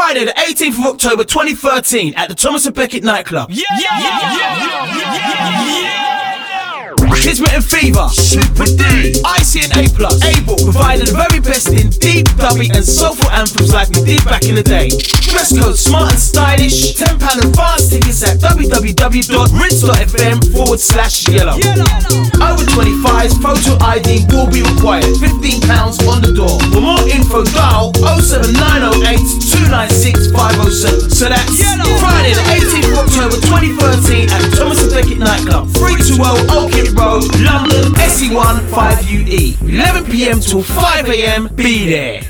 Friday, 0.00 0.24
the 0.24 0.32
18th 0.32 0.78
of 0.78 0.86
October 0.94 1.24
2013 1.24 2.14
at 2.14 2.30
the 2.30 2.34
Thomas 2.34 2.66
A'Beckett 2.66 3.02
nightclub. 3.02 3.50
Yeah, 3.50 3.64
yeah, 3.78 4.00
yeah, 4.00 4.20
yeah, 4.22 4.56
yeah, 4.56 4.96
yeah, 4.96 5.82
yeah. 5.82 6.09
Kismet 7.16 7.52
and 7.52 7.64
Feva, 7.64 8.08
Supa 8.10 8.66
D. 8.66 9.20
IC 9.20 9.64
and 9.66 9.72
Aplus, 9.74 10.22
Able, 10.24 10.56
providing 10.62 11.06
the 11.06 11.12
very 11.16 11.40
best 11.40 11.68
in 11.68 11.90
deep, 11.98 12.26
dubby, 12.38 12.70
and 12.74 12.84
soulful 12.84 13.30
anthems 13.30 13.72
like 13.72 13.88
we 13.90 14.02
did 14.04 14.24
back 14.24 14.44
in 14.44 14.54
the 14.54 14.62
day. 14.62 14.88
Dress 15.30 15.52
code 15.56 15.76
smart 15.76 16.12
and 16.12 16.20
stylish. 16.20 16.94
£10 16.94 17.18
advance 17.18 17.88
tickets 17.90 18.22
at 18.22 18.38
www.rinse.fm 18.38 20.52
forward 20.52 20.80
slash 20.80 21.26
yellow. 21.28 21.56
Over 22.40 22.64
25s, 22.64 23.34
photo 23.42 23.76
ID 23.84 24.24
will 24.30 24.46
be 24.50 24.62
required. 24.62 25.04
£15 25.18 26.06
on 26.08 26.22
the 26.22 26.32
door. 26.34 26.58
For 26.72 26.80
more 26.80 27.00
info, 27.10 27.44
dial 27.52 27.92
07908 28.20 29.18
296 29.70 30.30
507. 30.32 31.10
So 31.10 31.28
that's 31.28 31.58
Friday, 32.00 32.34
the 32.34 32.42
18th 32.54 32.92
of 32.92 32.98
October 33.06 33.36
2013 33.38 34.30
at 34.30 34.42
Thomas 34.56 34.82
A'Beckett 34.82 35.18
Nightclub, 35.18 35.68
320 35.74 36.48
Old 36.54 36.72
Kent 36.72 36.94
Road, 37.00 37.24
London, 37.40 37.92
SE1 37.94 38.56
5UE. 38.68 39.56
11 39.62 40.04
pm 40.04 40.38
till 40.40 40.62
5 40.62 41.08
am. 41.08 41.48
Be 41.56 41.88
there. 41.88 42.20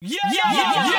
Yeah, 0.00 0.18
yeah, 0.32 0.52
yeah, 0.52 0.93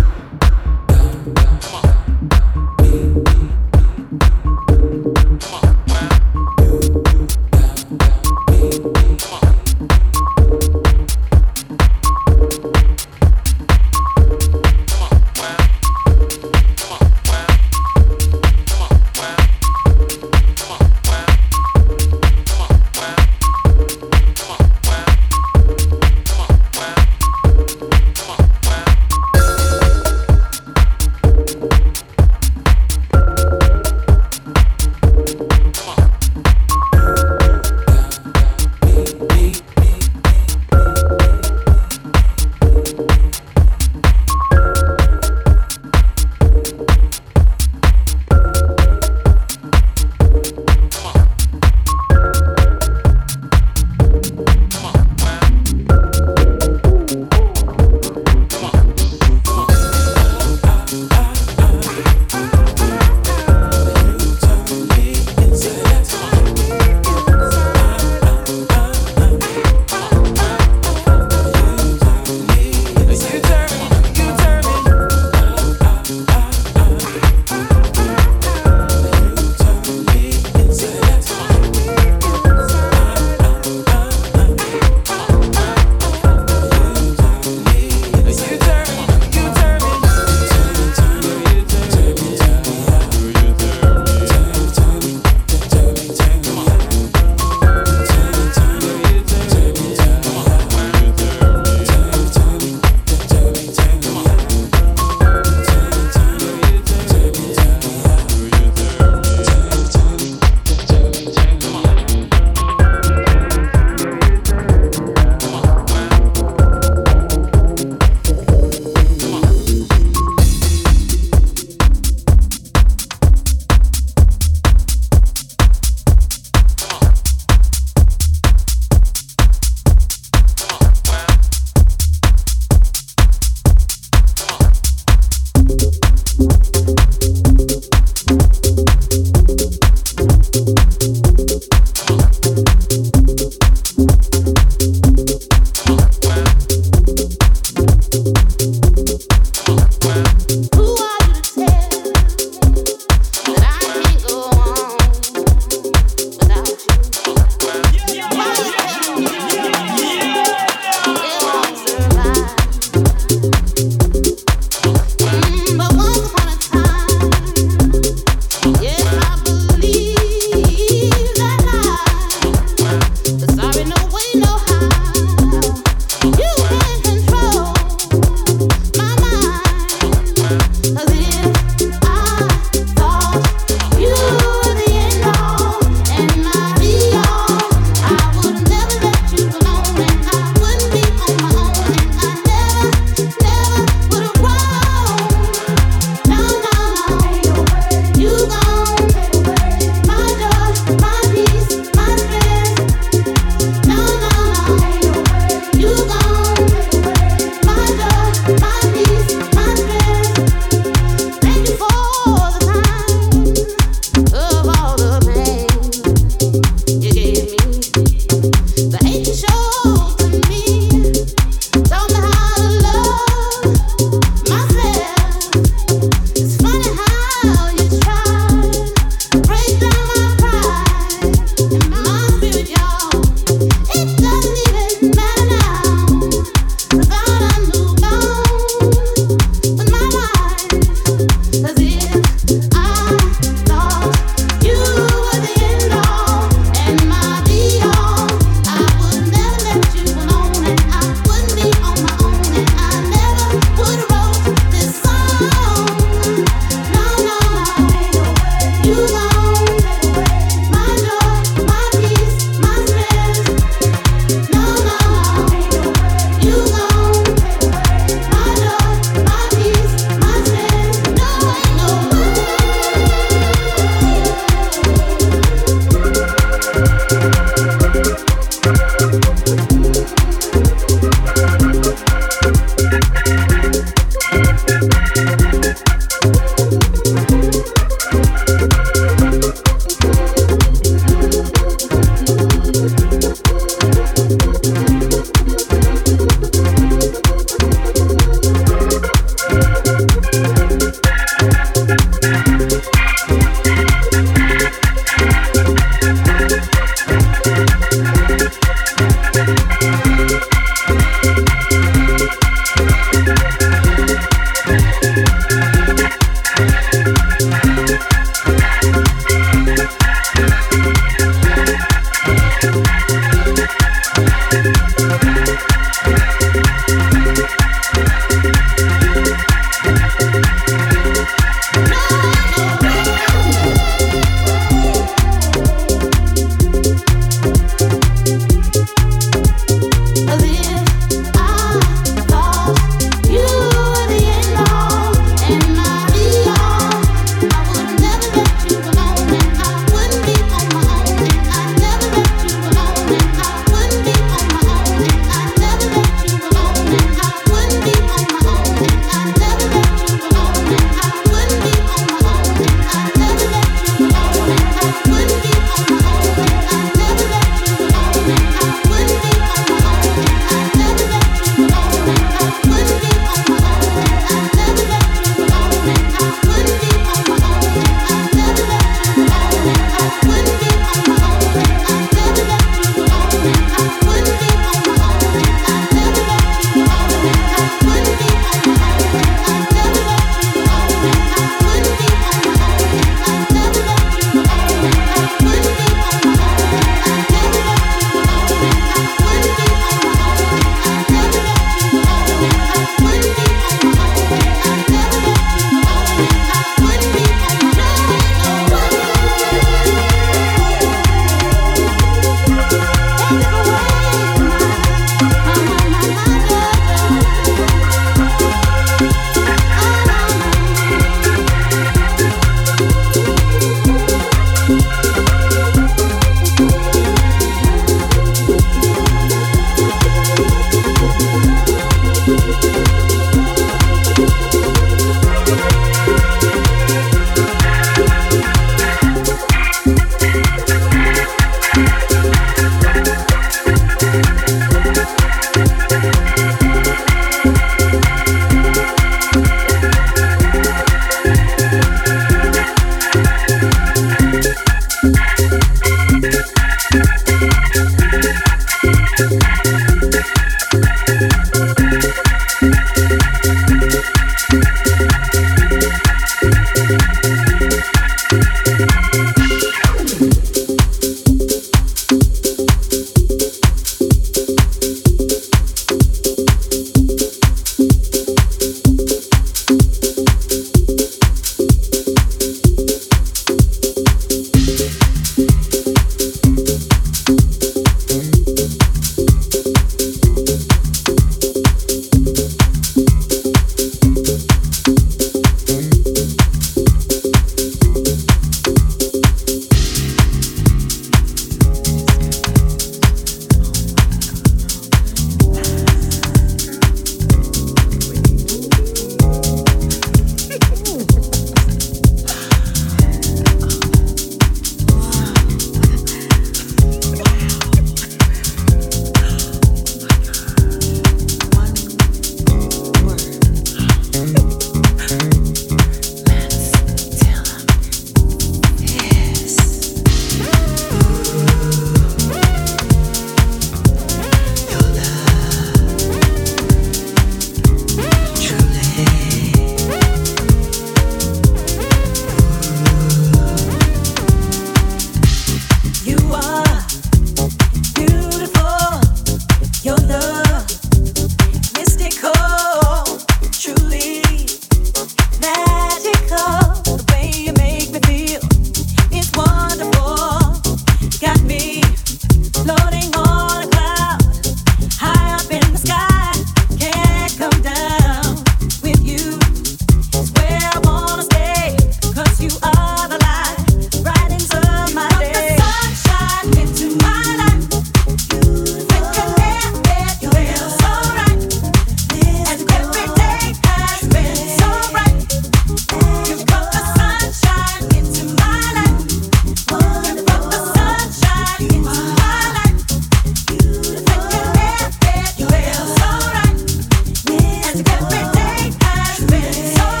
been 599.27 599.53
so 599.53 600.00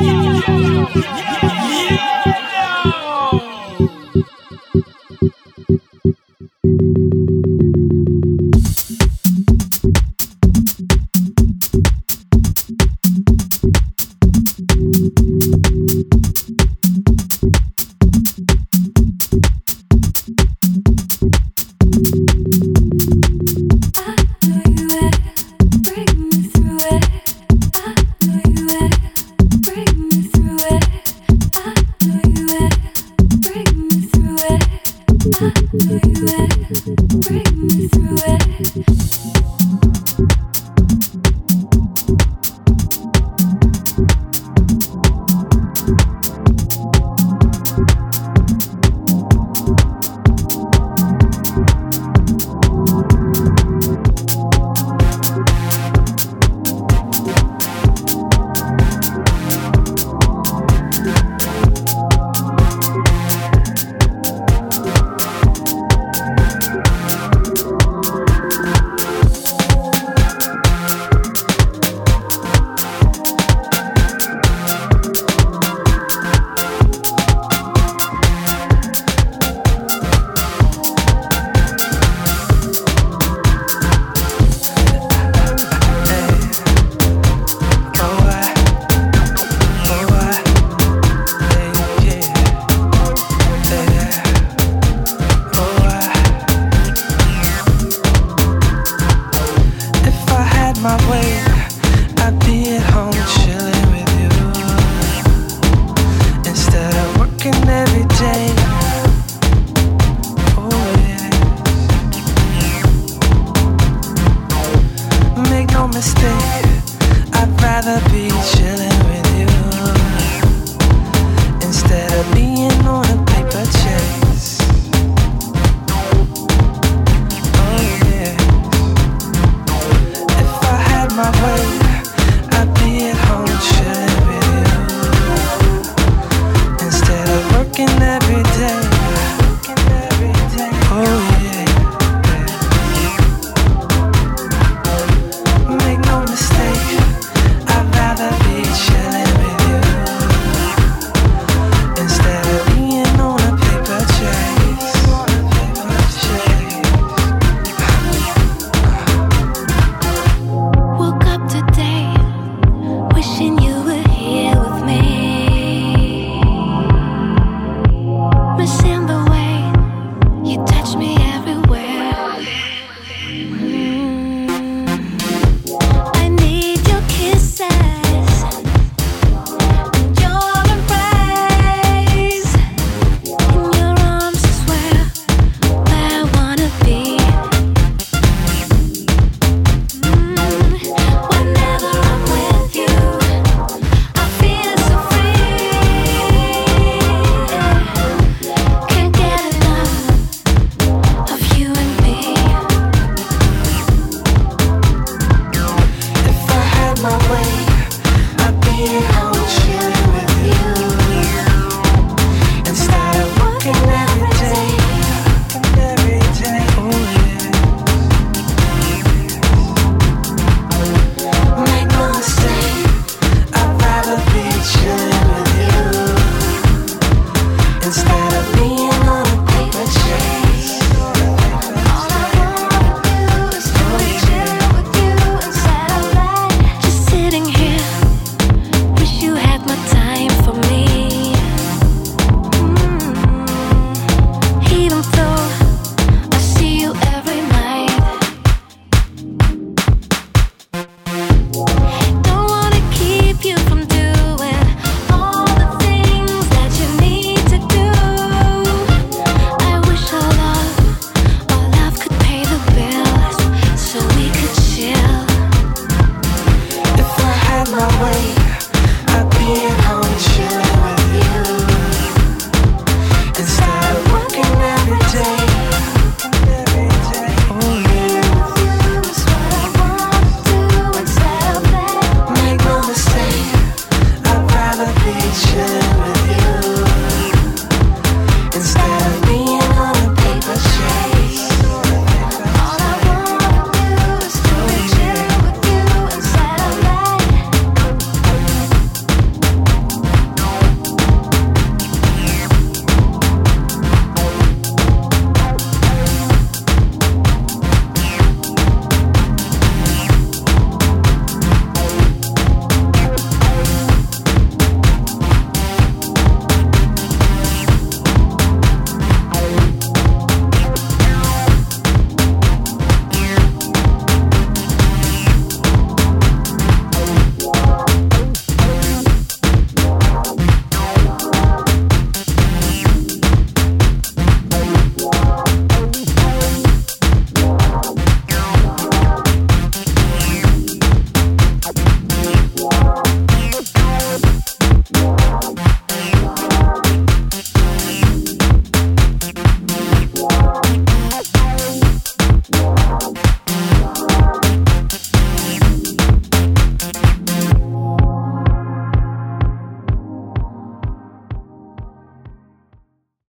myself 0.00 0.75